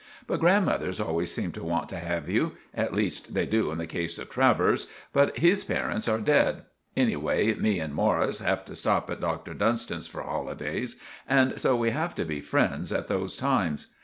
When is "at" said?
2.73-2.91, 9.11-9.21, 12.91-13.09